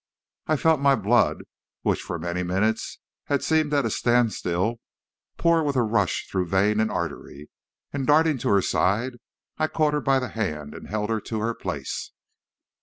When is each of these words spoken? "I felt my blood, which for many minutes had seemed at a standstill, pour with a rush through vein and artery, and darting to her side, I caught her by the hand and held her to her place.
"I 0.47 0.55
felt 0.55 0.79
my 0.79 0.95
blood, 0.95 1.43
which 1.83 2.01
for 2.01 2.17
many 2.17 2.41
minutes 2.41 2.97
had 3.25 3.43
seemed 3.43 3.71
at 3.75 3.85
a 3.85 3.91
standstill, 3.91 4.79
pour 5.37 5.63
with 5.63 5.75
a 5.75 5.83
rush 5.83 6.27
through 6.27 6.47
vein 6.47 6.79
and 6.79 6.89
artery, 6.89 7.51
and 7.93 8.07
darting 8.07 8.39
to 8.39 8.49
her 8.49 8.63
side, 8.63 9.19
I 9.59 9.67
caught 9.67 9.93
her 9.93 10.01
by 10.01 10.17
the 10.17 10.29
hand 10.29 10.73
and 10.73 10.87
held 10.87 11.11
her 11.11 11.21
to 11.21 11.39
her 11.41 11.53
place. 11.53 12.09